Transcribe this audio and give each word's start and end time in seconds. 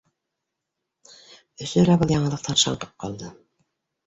Өсөһө 1.67 1.83
лә 1.89 1.99
был 2.05 2.15
яңылыҡтан 2.15 2.59
шаңҡып 2.63 2.97
ҡалды 3.05 3.31